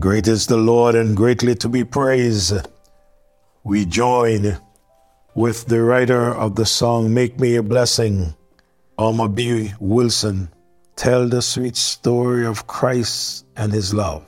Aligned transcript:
Great 0.00 0.28
is 0.28 0.46
the 0.46 0.56
Lord 0.56 0.94
and 0.94 1.14
greatly 1.14 1.54
to 1.56 1.68
be 1.68 1.84
praised. 1.84 2.54
We 3.64 3.84
join 3.84 4.56
with 5.34 5.66
the 5.66 5.82
writer 5.82 6.34
of 6.34 6.56
the 6.56 6.64
song, 6.64 7.12
Make 7.12 7.38
Me 7.38 7.56
a 7.56 7.62
Blessing, 7.62 8.34
Alma 8.96 9.28
B. 9.28 9.74
Wilson. 9.78 10.48
Tell 10.96 11.28
the 11.28 11.42
sweet 11.42 11.76
story 11.76 12.46
of 12.46 12.66
Christ 12.66 13.44
and 13.56 13.74
his 13.74 13.92
love. 13.92 14.24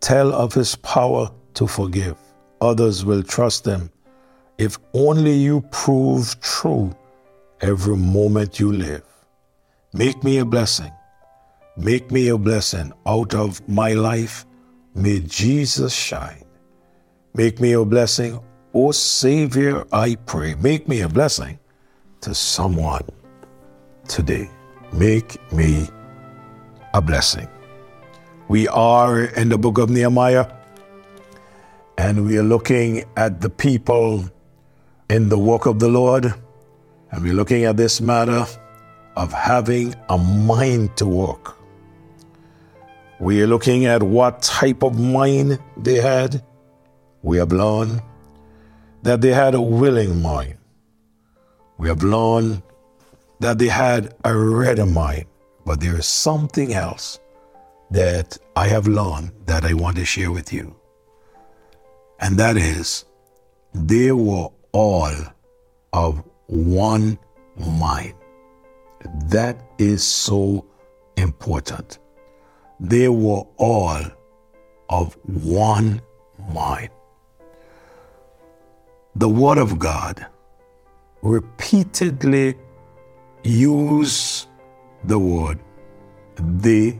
Tell 0.00 0.32
of 0.32 0.54
his 0.54 0.74
power 0.76 1.30
to 1.52 1.66
forgive. 1.66 2.16
Others 2.62 3.04
will 3.04 3.22
trust 3.22 3.66
him 3.66 3.90
if 4.56 4.78
only 4.94 5.34
you 5.34 5.60
prove 5.70 6.40
true 6.40 6.96
every 7.60 7.96
moment 7.96 8.58
you 8.58 8.72
live. 8.72 9.04
Make 9.92 10.24
me 10.24 10.38
a 10.38 10.46
blessing. 10.46 10.92
Make 11.76 12.10
me 12.10 12.28
a 12.28 12.38
blessing 12.38 12.94
out 13.04 13.34
of 13.34 13.68
my 13.68 13.92
life. 13.92 14.46
May 14.94 15.20
Jesus 15.20 15.94
shine. 15.94 16.44
Make 17.34 17.60
me 17.60 17.72
a 17.72 17.84
blessing. 17.84 18.34
O 18.74 18.88
oh, 18.88 18.92
Savior, 18.92 19.86
I 19.92 20.16
pray. 20.26 20.54
Make 20.56 20.86
me 20.86 21.00
a 21.00 21.08
blessing 21.08 21.58
to 22.20 22.34
someone 22.34 23.08
today. 24.06 24.50
Make 24.92 25.40
me 25.52 25.88
a 26.92 27.00
blessing. 27.00 27.48
We 28.48 28.68
are 28.68 29.24
in 29.24 29.48
the 29.48 29.56
book 29.56 29.78
of 29.78 29.88
Nehemiah, 29.88 30.46
and 31.96 32.26
we 32.26 32.36
are 32.36 32.42
looking 32.42 33.04
at 33.16 33.40
the 33.40 33.48
people 33.48 34.24
in 35.08 35.30
the 35.30 35.38
work 35.38 35.64
of 35.64 35.78
the 35.78 35.88
Lord, 35.88 36.34
and 37.10 37.22
we're 37.22 37.32
looking 37.32 37.64
at 37.64 37.78
this 37.78 38.02
matter 38.02 38.44
of 39.16 39.32
having 39.32 39.94
a 40.10 40.18
mind 40.18 40.96
to 40.98 41.06
work. 41.06 41.61
We 43.22 43.40
are 43.40 43.46
looking 43.46 43.84
at 43.86 44.02
what 44.02 44.42
type 44.42 44.82
of 44.82 44.98
mind 44.98 45.60
they 45.76 46.00
had. 46.00 46.44
We 47.22 47.36
have 47.38 47.52
learned 47.52 48.02
that 49.04 49.20
they 49.20 49.32
had 49.32 49.54
a 49.54 49.62
willing 49.62 50.20
mind. 50.20 50.58
We 51.78 51.86
have 51.86 52.02
learned 52.02 52.64
that 53.38 53.58
they 53.60 53.68
had 53.68 54.16
a 54.24 54.36
ready 54.36 54.82
mind. 54.82 55.26
But 55.64 55.78
there 55.78 55.96
is 55.96 56.04
something 56.04 56.74
else 56.74 57.20
that 57.92 58.36
I 58.56 58.66
have 58.66 58.88
learned 58.88 59.30
that 59.46 59.64
I 59.64 59.74
want 59.74 59.98
to 59.98 60.04
share 60.04 60.32
with 60.32 60.52
you. 60.52 60.74
And 62.18 62.36
that 62.38 62.56
is, 62.56 63.04
they 63.72 64.10
were 64.10 64.48
all 64.72 65.14
of 65.92 66.24
one 66.48 67.20
mind. 67.56 68.14
That 69.26 69.62
is 69.78 70.02
so 70.02 70.66
important. 71.16 72.00
They 72.82 73.08
were 73.08 73.44
all 73.58 74.00
of 74.88 75.16
one 75.24 76.02
mind. 76.52 76.90
The 79.14 79.28
Word 79.28 79.58
of 79.58 79.78
God 79.78 80.26
repeatedly 81.22 82.56
use 83.44 84.48
the 85.04 85.18
word 85.18 85.58
they 86.36 86.98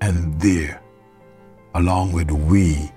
and 0.00 0.38
there 0.40 0.82
along 1.74 2.12
with 2.12 2.30
we 2.30 2.90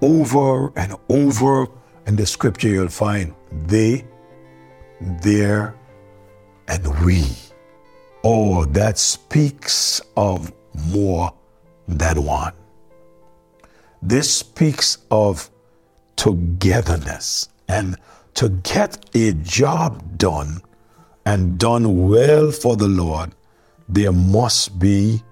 over 0.00 0.72
and 0.78 0.96
over 1.08 1.66
in 2.06 2.16
the 2.16 2.26
scripture 2.26 2.68
you'll 2.68 2.88
find 2.88 3.34
they 3.66 4.04
there 5.00 5.74
and 6.68 7.04
we 7.04 7.24
oh 8.24 8.64
that 8.66 8.98
speaks 8.98 10.00
of 10.16 10.52
more 10.74 11.32
than 11.88 12.24
one 12.24 12.52
this 14.02 14.34
speaks 14.34 14.98
of 15.10 15.48
togetherness 16.16 17.48
and 17.68 17.96
to 18.34 18.48
get 18.48 19.06
a 19.14 19.32
job 19.32 20.18
done 20.18 20.60
and 21.24 21.58
done 21.58 22.08
well 22.08 22.50
for 22.50 22.76
the 22.76 22.88
Lord, 22.88 23.32
there 23.88 24.12
must 24.12 24.78
be 24.80 25.22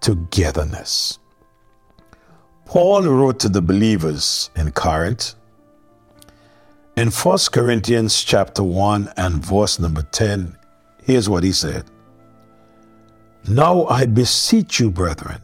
togetherness. 0.00 1.18
Paul 2.66 3.02
wrote 3.02 3.40
to 3.40 3.48
the 3.48 3.60
believers 3.62 4.50
in 4.54 4.70
Corinth 4.70 5.34
in 6.96 7.10
1 7.10 7.38
Corinthians 7.50 8.22
chapter 8.22 8.62
1 8.62 9.12
and 9.16 9.44
verse 9.44 9.80
number 9.80 10.02
10. 10.02 10.56
Here's 11.02 11.28
what 11.28 11.42
he 11.42 11.52
said. 11.52 11.84
Now 13.48 13.84
I 13.86 14.06
beseech 14.06 14.80
you, 14.80 14.90
brethren, 14.90 15.42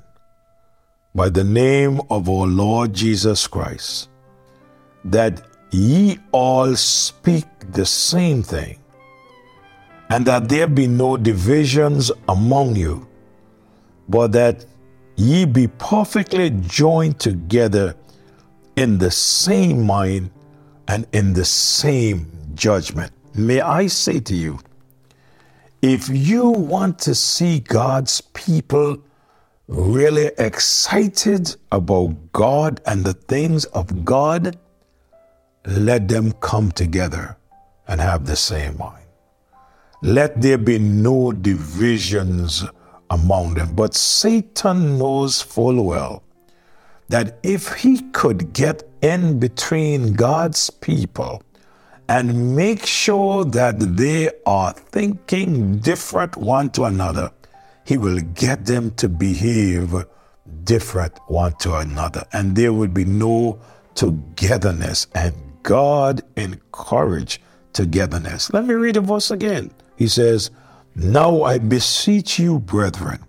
by 1.14 1.28
the 1.28 1.44
name 1.44 2.00
of 2.08 2.30
our 2.30 2.46
Lord 2.46 2.94
Jesus 2.94 3.46
Christ, 3.46 4.08
that 5.04 5.42
ye 5.70 6.18
all 6.32 6.74
speak 6.76 7.44
the 7.72 7.84
same 7.84 8.42
thing 8.42 8.78
and 10.08 10.24
that 10.24 10.48
there 10.48 10.66
be 10.66 10.86
no 10.86 11.18
divisions 11.18 12.10
among 12.26 12.74
you, 12.74 13.06
but 14.08 14.32
that 14.32 14.64
ye 15.16 15.44
be 15.44 15.66
perfectly 15.66 16.48
joined 16.50 17.20
together 17.20 17.94
in 18.76 18.96
the 18.96 19.10
same 19.10 19.84
mind 19.84 20.30
and 20.88 21.06
in 21.12 21.34
the 21.34 21.44
same 21.44 22.32
judgment. 22.54 23.12
May 23.34 23.60
I 23.60 23.88
say 23.88 24.20
to 24.20 24.34
you, 24.34 24.58
if 25.82 26.08
you 26.08 26.50
want 26.50 26.98
to 27.00 27.14
see 27.14 27.60
God's 27.60 28.20
people 28.20 28.98
really 29.66 30.30
excited 30.36 31.56
about 31.72 32.32
God 32.32 32.80
and 32.86 33.04
the 33.04 33.14
things 33.14 33.64
of 33.66 34.04
God, 34.04 34.58
let 35.64 36.08
them 36.08 36.32
come 36.32 36.70
together 36.72 37.36
and 37.88 38.00
have 38.00 38.26
the 38.26 38.36
same 38.36 38.76
mind. 38.76 39.04
Let 40.02 40.40
there 40.40 40.58
be 40.58 40.78
no 40.78 41.32
divisions 41.32 42.64
among 43.10 43.54
them. 43.54 43.74
But 43.74 43.94
Satan 43.94 44.98
knows 44.98 45.40
full 45.40 45.84
well 45.84 46.22
that 47.08 47.38
if 47.42 47.72
he 47.74 48.00
could 48.12 48.52
get 48.52 48.88
in 49.02 49.38
between 49.38 50.14
God's 50.14 50.70
people 50.70 51.42
and 52.10 52.56
make 52.56 52.84
sure 52.84 53.44
that 53.44 53.78
they 53.78 54.28
are 54.44 54.72
thinking 54.72 55.78
different 55.78 56.36
one 56.36 56.68
to 56.70 56.82
another, 56.82 57.30
he 57.84 57.96
will 57.96 58.18
get 58.34 58.66
them 58.66 58.90
to 58.96 59.08
behave 59.08 59.94
different 60.64 61.16
one 61.28 61.52
to 61.60 61.76
another. 61.76 62.24
And 62.32 62.56
there 62.56 62.72
will 62.72 62.88
be 62.88 63.04
no 63.04 63.60
togetherness. 63.94 65.06
And 65.14 65.34
God 65.62 66.22
encourage 66.34 67.40
togetherness. 67.72 68.52
Let 68.52 68.66
me 68.66 68.74
read 68.74 68.96
the 68.96 69.02
verse 69.02 69.30
again. 69.30 69.70
He 69.96 70.08
says, 70.08 70.50
Now 70.96 71.44
I 71.44 71.58
beseech 71.58 72.40
you, 72.40 72.58
brethren, 72.58 73.20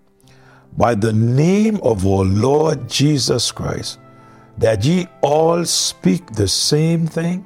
by 0.75 0.95
the 0.95 1.13
name 1.13 1.79
of 1.83 2.07
our 2.07 2.25
Lord 2.25 2.89
Jesus 2.89 3.51
Christ, 3.51 3.99
that 4.57 4.83
ye 4.83 5.07
all 5.21 5.65
speak 5.65 6.25
the 6.31 6.47
same 6.47 7.05
thing, 7.05 7.45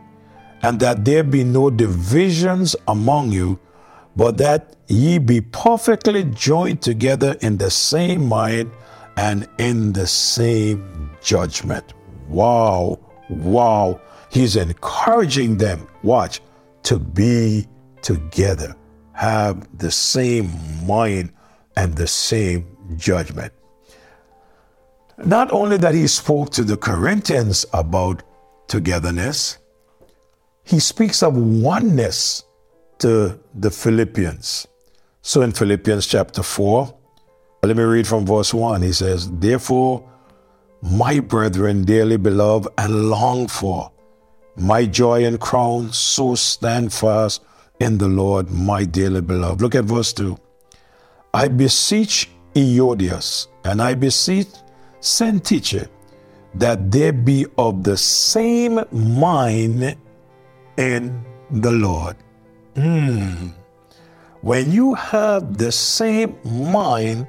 and 0.66 0.80
that 0.80 1.06
there 1.06 1.24
be 1.24 1.44
no 1.44 1.70
divisions 1.70 2.76
among 2.88 3.32
you, 3.32 3.60
but 4.16 4.38
that 4.38 4.76
ye 4.88 5.20
be 5.20 5.40
perfectly 5.40 6.24
joined 6.24 6.82
together 6.82 7.38
in 7.42 7.58
the 7.58 7.70
same 7.70 8.28
mind 8.28 8.72
and 9.16 9.48
in 9.60 9.94
the 9.94 10.08
same 10.08 11.12
judgment. 11.22 11.94
Wow, 12.28 13.00
wow. 13.30 14.02
He's 14.32 14.56
encouraging 14.56 15.58
them, 15.58 15.88
watch, 16.02 16.42
to 16.84 16.98
be 16.98 17.68
together 18.02 18.76
have 19.16 19.66
the 19.78 19.92
same 19.92 20.52
mind 20.86 21.32
and 21.78 21.96
the 21.96 22.08
same 22.08 22.66
judgment. 22.98 23.54
Not 25.18 25.52
only 25.52 25.78
that 25.78 25.94
he 25.94 26.08
spoke 26.08 26.50
to 26.52 26.64
the 26.64 26.76
Corinthians 26.76 27.66
about 27.72 28.24
togetherness, 28.68 29.60
he 30.66 30.80
speaks 30.80 31.24
of 31.24 31.38
oneness 31.38 32.44
to 33.00 33.40
the 33.54 33.70
Philippians. 33.70 34.68
So 35.22 35.42
in 35.42 35.52
Philippians 35.52 36.08
chapter 36.08 36.44
4, 36.44 36.94
let 37.64 37.78
me 37.78 37.84
read 37.84 38.08
from 38.08 38.26
verse 38.26 38.54
1. 38.54 38.82
He 38.82 38.92
says, 38.92 39.30
Therefore, 39.32 40.08
my 40.82 41.20
brethren, 41.20 41.84
dearly 41.84 42.18
beloved 42.18 42.68
and 42.78 43.10
long 43.10 43.48
for, 43.48 43.92
my 44.56 44.86
joy 44.86 45.26
and 45.26 45.40
crown, 45.40 45.92
so 45.92 46.36
stand 46.36 46.92
fast 46.94 47.44
in 47.80 47.98
the 47.98 48.08
Lord, 48.08 48.50
my 48.52 48.86
dearly 48.86 49.22
beloved. 49.22 49.62
Look 49.62 49.76
at 49.76 49.86
verse 49.86 50.14
2. 50.14 50.38
I 51.34 51.48
beseech 51.48 52.30
Euodias 52.56 53.48
and 53.66 53.82
I 53.82 53.94
beseech 53.94 54.48
Syntyche 55.02 55.90
that 56.56 56.90
they 56.90 57.12
be 57.12 57.46
of 57.58 57.84
the 57.84 57.98
same 57.98 58.80
mind 58.92 59.98
in 60.78 61.24
the 61.52 61.72
Lord. 61.72 62.16
Mm. 62.76 63.54
When 64.42 64.72
you 64.72 64.94
have 64.94 65.58
the 65.58 65.72
same 65.72 66.36
mind 66.44 67.28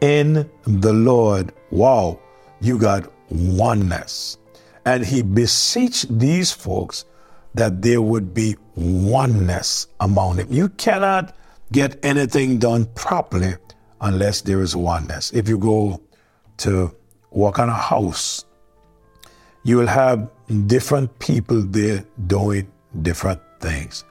in 0.00 0.48
the 0.64 0.92
Lord, 0.92 1.52
wow, 1.70 2.20
you 2.60 2.78
got 2.78 3.10
oneness. 3.30 4.38
And 4.84 5.04
he 5.04 5.22
beseeched 5.22 6.18
these 6.18 6.52
folks 6.52 7.04
that 7.54 7.82
there 7.82 8.02
would 8.02 8.32
be 8.32 8.56
oneness 8.76 9.88
among 10.00 10.36
them. 10.36 10.46
You 10.50 10.68
cannot 10.68 11.34
get 11.72 11.98
anything 12.04 12.58
done 12.58 12.86
properly 12.94 13.54
unless 14.00 14.42
there 14.42 14.60
is 14.60 14.76
oneness. 14.76 15.32
If 15.32 15.48
you 15.48 15.58
go 15.58 16.00
to 16.58 16.94
work 17.30 17.58
on 17.58 17.68
a 17.68 17.74
house, 17.74 18.44
you 19.66 19.76
will 19.76 19.88
have 19.88 20.30
different 20.68 21.18
people 21.18 21.60
there 21.60 22.04
doing 22.28 22.70
different 23.02 23.40
things. 23.58 24.04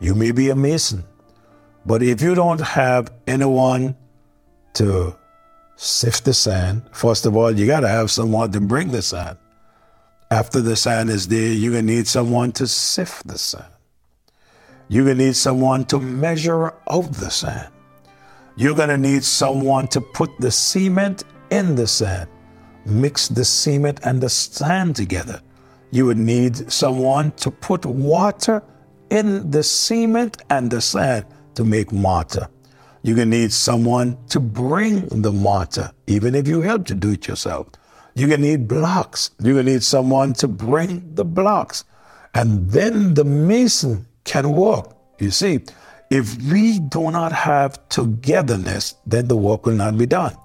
You 0.00 0.14
may 0.14 0.32
be 0.32 0.50
a 0.50 0.54
mason, 0.54 1.02
but 1.86 2.02
if 2.02 2.20
you 2.20 2.34
don't 2.34 2.60
have 2.60 3.10
anyone 3.26 3.96
to 4.74 5.16
sift 5.76 6.26
the 6.26 6.34
sand, 6.34 6.82
first 6.92 7.24
of 7.24 7.34
all, 7.34 7.50
you 7.50 7.66
got 7.66 7.80
to 7.80 7.88
have 7.88 8.10
someone 8.10 8.52
to 8.52 8.60
bring 8.60 8.88
the 8.88 9.00
sand. 9.00 9.38
After 10.30 10.60
the 10.60 10.76
sand 10.76 11.08
is 11.08 11.26
there, 11.26 11.54
you're 11.54 11.72
going 11.72 11.86
to 11.86 11.94
need 11.94 12.06
someone 12.06 12.52
to 12.52 12.66
sift 12.66 13.26
the 13.26 13.38
sand. 13.38 13.72
You're 14.88 15.06
going 15.06 15.16
to 15.16 15.24
need 15.24 15.36
someone 15.36 15.86
to 15.86 16.00
measure 16.00 16.74
out 16.90 17.10
the 17.14 17.30
sand. 17.30 17.72
You're 18.56 18.76
going 18.76 18.90
to 18.90 18.98
need 18.98 19.24
someone 19.24 19.88
to 19.88 20.02
put 20.02 20.38
the 20.38 20.50
cement 20.50 21.24
in 21.50 21.76
the 21.76 21.86
sand, 21.86 22.28
mix 22.88 23.28
the 23.28 23.44
cement 23.44 24.00
and 24.04 24.20
the 24.20 24.28
sand 24.28 24.96
together. 24.96 25.40
You 25.90 26.06
would 26.06 26.18
need 26.18 26.70
someone 26.70 27.32
to 27.32 27.50
put 27.50 27.84
water 27.86 28.62
in 29.10 29.50
the 29.50 29.62
cement 29.62 30.42
and 30.50 30.70
the 30.70 30.80
sand 30.80 31.26
to 31.54 31.64
make 31.64 31.92
mortar. 31.92 32.48
You're 33.02 33.16
going 33.16 33.30
to 33.30 33.38
need 33.38 33.52
someone 33.52 34.18
to 34.28 34.40
bring 34.40 35.06
the 35.08 35.32
mortar, 35.32 35.92
even 36.06 36.34
if 36.34 36.48
you 36.48 36.60
help 36.60 36.86
to 36.86 36.94
do 36.94 37.12
it 37.12 37.26
yourself. 37.26 37.68
You're 38.14 38.28
going 38.28 38.42
to 38.42 38.48
need 38.48 38.68
blocks. 38.68 39.30
You're 39.40 39.54
going 39.54 39.66
to 39.66 39.72
need 39.72 39.82
someone 39.82 40.32
to 40.34 40.48
bring 40.48 41.14
the 41.14 41.24
blocks. 41.24 41.84
And 42.34 42.70
then 42.70 43.14
the 43.14 43.24
mason 43.24 44.06
can 44.24 44.50
work. 44.52 44.94
You 45.18 45.30
see, 45.30 45.60
if 46.10 46.40
we 46.50 46.80
do 46.80 47.10
not 47.10 47.32
have 47.32 47.88
togetherness, 47.88 48.96
then 49.06 49.28
the 49.28 49.36
work 49.36 49.66
will 49.66 49.74
not 49.74 49.96
be 49.96 50.06
done. 50.06 50.36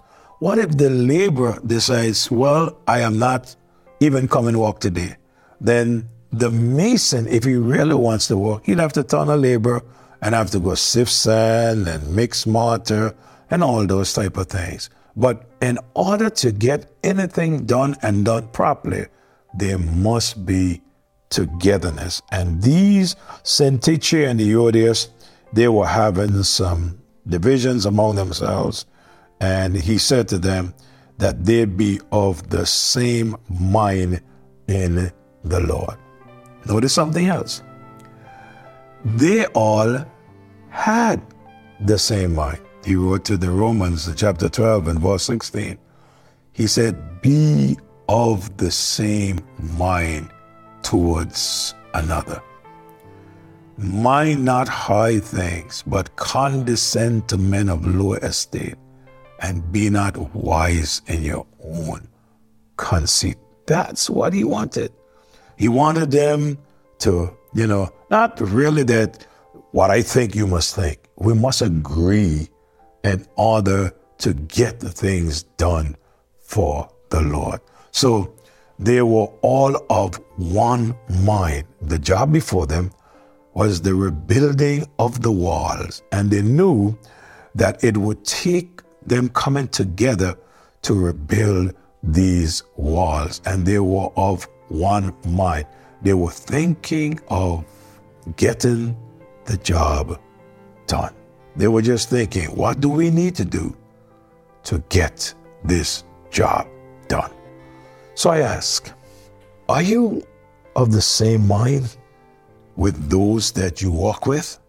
What 0.44 0.60
if 0.60 0.75
the 0.75 0.90
laborer 0.90 1.57
decides, 1.66 2.30
well, 2.30 2.78
I 2.86 3.00
am 3.00 3.18
not 3.18 3.56
even 4.01 4.28
coming 4.28 4.57
work 4.57 4.81
today? 4.81 5.16
Then 5.62 6.10
the 6.34 6.51
mason, 6.51 7.30
if 7.30 7.45
he 7.45 7.56
really 7.56 7.95
wants 7.95 8.28
to 8.28 8.36
work, 8.36 8.66
he'd 8.66 8.80
have 8.80 8.92
to 9.00 9.04
turn 9.04 9.30
a 9.30 9.38
laborer 9.38 9.81
and 10.22 10.36
have 10.36 10.51
to 10.51 10.60
go 10.60 10.75
sift 10.75 11.13
sand 11.13 11.88
and 11.88 12.13
mix 12.13 12.45
mortar 12.45 13.16
and 13.50 13.63
all 13.63 13.88
those 13.88 14.12
type 14.12 14.36
of 14.36 14.48
things. 14.48 14.90
But 15.16 15.50
in 15.62 15.80
order 15.94 16.30
to 16.30 16.51
get 16.51 16.92
anything 17.06 17.66
done 17.66 17.96
and 18.01 18.25
done 18.25 18.50
properly, 18.50 19.06
there 19.54 19.78
must 19.78 20.46
be 20.46 20.81
togetherness. 21.30 22.22
And 22.34 22.62
these 22.62 23.16
Syntyche 23.46 24.30
and 24.30 24.42
the 24.42 24.51
Euodias, 24.51 25.07
they 25.54 25.69
were 25.69 25.88
having 25.88 26.44
some 26.44 27.00
divisions 27.25 27.86
among 27.86 28.16
themselves. 28.16 28.86
And 29.39 29.75
he 29.75 29.97
said 29.97 30.27
to 30.30 30.38
them 30.38 30.74
that 31.18 31.45
they 31.45 31.65
be 31.65 32.00
of 32.12 32.50
the 32.50 32.65
same 32.65 33.35
mind 33.50 34.21
in 34.68 35.12
the 35.44 35.59
Lord. 35.59 35.97
Notice 36.65 36.94
something 36.94 37.27
else. 37.27 37.62
They 39.06 39.45
all 39.47 40.06
had 40.69 41.21
the 41.81 42.00
same 42.00 42.35
mind. 42.35 42.59
He 42.85 42.95
wrote 42.95 43.25
to 43.25 43.38
the 43.38 43.50
Romans, 43.50 44.09
chapter 44.15 44.50
12 44.50 44.88
and 44.88 45.00
verse 45.00 45.24
16. 45.24 45.77
He 46.53 46.68
said, 46.68 47.21
Be 47.21 47.77
of 48.07 48.56
the 48.57 48.71
same 48.71 49.39
mind 49.77 50.29
towards 50.81 51.75
another. 51.94 52.41
Mind 53.77 54.45
not 54.45 54.68
high 54.68 55.19
things, 55.19 55.83
but 55.88 56.15
condescend 56.15 57.27
to 57.29 57.38
men 57.38 57.69
of 57.69 57.88
low 57.88 58.13
estate, 58.13 58.75
and 59.44 59.72
be 59.72 59.90
not 59.90 60.18
wise 60.34 61.01
in 61.07 61.22
your 61.22 61.45
own 61.63 62.07
conceit. 62.78 63.38
That's 63.68 64.10
what 64.10 64.34
he 64.34 64.44
wanted. 64.44 64.92
He 65.57 65.68
wanted 65.68 66.12
them 66.12 66.57
to, 67.00 67.38
you 67.54 67.68
know, 67.68 67.94
not 68.10 68.40
really 68.40 68.84
that 68.84 69.28
what 69.72 69.92
I 69.92 70.01
think 70.01 70.34
you 70.34 70.48
must 70.48 70.75
think. 70.75 71.00
We 71.18 71.34
must 71.34 71.62
agree 71.62 72.48
in 73.04 73.28
order 73.36 73.92
to 74.19 74.34
get 74.34 74.80
the 74.80 74.90
things 74.90 75.44
done 75.57 75.98
for 76.39 76.89
the 77.10 77.22
Lord. 77.22 77.60
So 77.92 78.34
they 78.80 79.01
were 79.01 79.28
all 79.42 79.86
of 79.89 80.16
one 80.38 80.96
mind. 81.10 81.66
The 81.81 82.00
job 82.00 82.31
before 82.31 82.66
them 82.66 82.92
was 83.54 83.81
the 83.81 83.94
rebuilding 83.94 84.88
of 85.00 85.22
the 85.22 85.31
walls, 85.31 86.01
and 86.12 86.31
they 86.31 86.42
knew 86.42 86.98
that 87.56 87.84
it 87.84 87.98
would 87.98 88.24
take 88.25 88.73
them 89.07 89.29
coming 89.29 89.67
together 89.67 90.38
to 90.83 90.94
rebuild 90.94 91.73
these 92.03 92.63
walls, 92.75 93.41
and 93.45 93.65
they 93.65 93.79
were 93.79 94.09
of 94.15 94.47
one 94.69 95.13
mind. 95.25 95.65
They 96.01 96.13
were 96.13 96.31
thinking 96.31 97.19
of 97.29 97.63
getting 98.35 98.97
the 99.45 99.57
job 99.57 100.19
done. 100.88 101.13
They 101.55 101.67
were 101.67 101.81
just 101.81 102.09
thinking, 102.09 102.47
what 102.55 102.79
do 102.79 102.89
we 102.89 103.09
need 103.09 103.35
to 103.35 103.45
do 103.45 103.75
to 104.63 104.83
get 104.89 105.33
this 105.63 106.03
job 106.31 106.67
done? 107.07 107.31
So 108.15 108.31
I 108.31 108.39
ask, 108.39 108.91
are 109.69 109.81
you 109.81 110.25
of 110.75 110.91
the 110.91 111.01
same 111.01 111.47
mind 111.47 111.95
with 112.75 113.09
those 113.09 113.51
that 113.53 113.81
you 113.81 113.91
walk 113.91 114.25
with? 114.25 114.59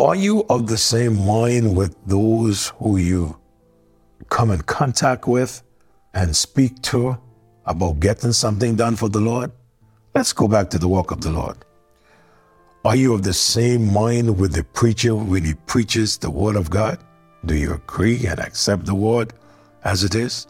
Are 0.00 0.14
you 0.14 0.44
of 0.48 0.68
the 0.68 0.78
same 0.78 1.26
mind 1.26 1.76
with 1.76 1.96
those 2.06 2.68
who 2.78 2.98
you 2.98 3.36
come 4.28 4.52
in 4.52 4.60
contact 4.60 5.26
with 5.26 5.60
and 6.14 6.36
speak 6.36 6.80
to 6.82 7.18
about 7.66 7.98
getting 7.98 8.30
something 8.30 8.76
done 8.76 8.94
for 8.94 9.08
the 9.08 9.18
Lord? 9.18 9.50
Let's 10.14 10.32
go 10.32 10.46
back 10.46 10.70
to 10.70 10.78
the 10.78 10.86
work 10.86 11.10
of 11.10 11.20
the 11.20 11.30
Lord. 11.30 11.56
Are 12.84 12.94
you 12.94 13.12
of 13.12 13.24
the 13.24 13.32
same 13.32 13.92
mind 13.92 14.38
with 14.38 14.52
the 14.52 14.62
preacher 14.62 15.16
when 15.16 15.42
he 15.44 15.54
preaches 15.66 16.16
the 16.16 16.30
word 16.30 16.54
of 16.54 16.70
God? 16.70 17.00
Do 17.44 17.56
you 17.56 17.74
agree 17.74 18.24
and 18.24 18.38
accept 18.38 18.86
the 18.86 18.94
word 18.94 19.32
as 19.82 20.04
it 20.04 20.14
is? 20.14 20.46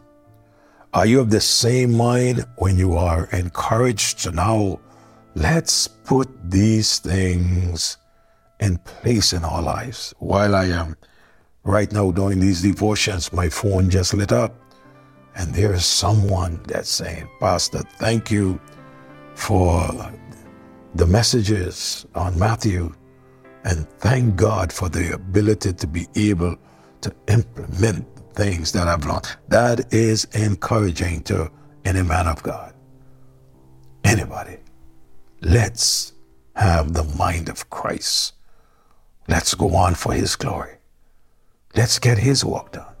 Are 0.93 1.07
you 1.07 1.21
of 1.21 1.31
the 1.31 1.41
same 1.41 1.91
mind 1.93 2.45
when 2.57 2.77
you 2.77 2.95
are 2.95 3.25
encouraged 3.31 4.19
to 4.19 4.31
now 4.31 4.79
let's 5.33 5.87
put 5.87 6.29
these 6.51 6.99
things 6.99 7.97
in 8.59 8.77
place 8.79 9.33
in 9.33 9.43
our 9.43 9.61
lives? 9.61 10.13
While 10.19 10.55
I 10.55 10.65
am 10.65 10.95
right 11.63 11.91
now 11.91 12.11
doing 12.11 12.39
these 12.39 12.61
devotions, 12.61 13.33
my 13.33 13.49
phone 13.49 13.89
just 13.89 14.13
lit 14.13 14.31
up 14.31 14.55
and 15.35 15.53
there 15.53 15.73
is 15.73 15.85
someone 15.85 16.59
that's 16.67 16.89
saying, 16.89 17.29
Pastor, 17.39 17.79
thank 17.97 18.29
you 18.29 18.59
for 19.35 20.11
the 20.95 21.05
messages 21.05 22.05
on 22.15 22.37
Matthew 22.37 22.93
and 23.63 23.87
thank 23.99 24.35
God 24.35 24.73
for 24.73 24.89
the 24.89 25.13
ability 25.13 25.73
to 25.73 25.87
be 25.87 26.07
able 26.15 26.57
to 27.01 27.15
implement 27.27 28.05
things 28.33 28.71
that 28.73 28.87
I've 28.87 29.05
learned. 29.05 29.27
That 29.47 29.93
is 29.93 30.25
encouraging 30.33 31.21
to 31.23 31.51
any 31.85 32.03
man 32.03 32.27
of 32.27 32.43
God. 32.43 32.73
Anybody. 34.03 34.57
Let's 35.41 36.13
have 36.55 36.93
the 36.93 37.03
mind 37.17 37.47
of 37.47 37.69
Christ. 37.69 38.33
Let's 39.29 39.53
go 39.53 39.75
on 39.75 39.93
for 39.93 40.11
his 40.11 40.35
glory. 40.35 40.77
Let's 41.75 41.99
get 41.99 42.17
his 42.17 42.43
work 42.43 42.71
done. 42.71 42.95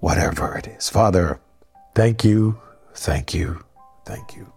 Whatever 0.00 0.56
it 0.56 0.66
is. 0.66 0.88
Father, 0.88 1.38
thank 1.94 2.24
you, 2.24 2.58
thank 2.94 3.32
you, 3.32 3.64
thank 4.04 4.34
you. 4.34 4.52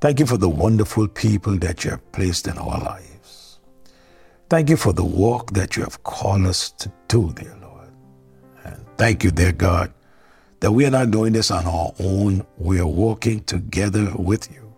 Thank 0.00 0.18
you 0.18 0.24
for 0.24 0.38
the 0.38 0.48
wonderful 0.48 1.06
people 1.06 1.58
that 1.58 1.84
you 1.84 1.90
have 1.90 2.12
placed 2.12 2.48
in 2.48 2.56
our 2.56 2.78
lives. 2.80 3.58
Thank 4.48 4.70
you 4.70 4.78
for 4.78 4.94
the 4.94 5.04
work 5.04 5.50
that 5.50 5.76
you 5.76 5.82
have 5.82 6.02
called 6.02 6.46
us 6.46 6.70
to 6.70 6.90
do, 7.06 7.30
dear 7.34 7.54
Lord. 7.60 7.92
And 8.64 8.82
thank 8.96 9.22
you, 9.22 9.30
dear 9.30 9.52
God, 9.52 9.92
that 10.60 10.72
we 10.72 10.86
are 10.86 10.90
not 10.90 11.10
doing 11.10 11.34
this 11.34 11.50
on 11.50 11.66
our 11.66 11.92
own. 12.00 12.46
We 12.56 12.80
are 12.80 12.86
working 12.86 13.44
together 13.44 14.10
with 14.16 14.50
you. 14.50 14.74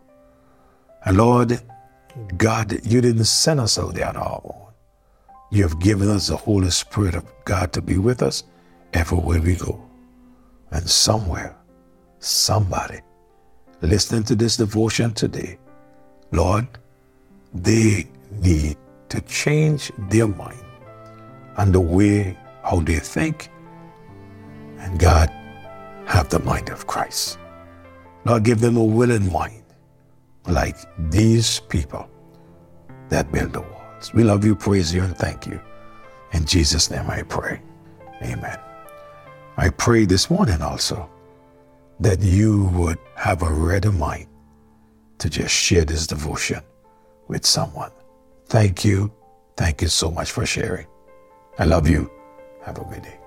And 1.05 1.17
Lord, 1.17 1.61
God, 2.37 2.85
you 2.85 3.01
didn't 3.01 3.27
send 3.27 3.61
us 3.61 3.79
out 3.79 3.95
there 3.95 4.09
on 4.09 4.17
our 4.17 4.41
own. 4.43 4.62
You 5.53 5.65
have 5.65 5.79
given 5.81 6.09
us 6.09 6.29
the 6.29 6.37
Holy 6.37 6.71
Spirit 6.71 7.15
of 7.15 7.31
God 7.45 7.75
to 7.75 7.83
be 7.83 7.99
with 7.99 8.23
us 8.23 8.45
everywhere 8.95 9.39
we 9.39 9.55
go. 9.55 9.87
And 10.71 10.89
somewhere, 10.89 11.55
somebody 12.21 13.01
listening 13.83 14.23
to 14.25 14.35
this 14.35 14.57
devotion 14.57 15.13
today, 15.13 15.59
Lord, 16.31 16.67
they 17.53 18.09
need 18.31 18.79
to 19.11 19.21
change 19.21 19.93
their 20.09 20.27
mind 20.27 20.65
and 21.59 21.75
the 21.75 21.81
way 21.81 22.35
how 22.65 22.81
they 22.81 22.99
think. 22.99 23.51
And 24.79 24.99
God, 24.99 25.29
have 26.07 26.31
the 26.31 26.39
mind 26.39 26.71
of 26.71 26.87
Christ. 26.87 27.39
Lord, 28.25 28.45
give 28.45 28.61
them 28.61 28.79
a 28.79 28.85
willing 28.85 29.31
mind 29.31 29.65
like 30.47 30.79
these 31.11 31.61
people 31.61 32.09
that 33.11 33.31
build 33.31 33.53
the 33.53 33.61
We 34.13 34.25
love 34.25 34.45
you, 34.45 34.55
praise 34.55 34.93
you, 34.93 35.03
and 35.03 35.17
thank 35.17 35.47
you. 35.47 35.61
In 36.33 36.45
Jesus' 36.45 36.91
name 36.91 37.09
I 37.09 37.23
pray. 37.23 37.61
Amen. 38.23 38.59
I 39.57 39.69
pray 39.71 40.07
this 40.07 40.31
morning 40.31 40.63
also 40.63 41.09
that 42.01 42.21
you 42.21 42.65
would 42.75 42.99
have 43.17 43.43
a 43.43 43.53
ready 43.53 43.91
mind 43.91 44.27
to 45.19 45.31
just 45.31 45.55
share 45.55 45.85
this 45.85 46.07
devotion 46.07 46.61
with 47.29 47.47
someone. 47.47 47.93
Thank 48.47 48.85
you. 48.85 49.13
Thank 49.57 49.83
you 49.83 49.89
so 49.89 50.11
much 50.11 50.33
for 50.33 50.45
sharing. 50.47 50.87
I 51.59 51.65
love 51.65 51.89
you. 51.89 52.11
Have 52.65 52.79
a 52.79 52.85
good 52.85 53.03
day. 53.03 53.22